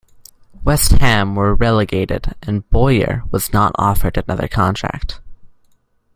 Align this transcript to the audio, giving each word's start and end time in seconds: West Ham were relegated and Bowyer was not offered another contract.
West 0.63 0.93
Ham 0.93 1.35
were 1.35 1.53
relegated 1.53 2.33
and 2.41 2.67
Bowyer 2.71 3.21
was 3.29 3.53
not 3.53 3.71
offered 3.77 4.17
another 4.17 4.47
contract. 4.47 5.21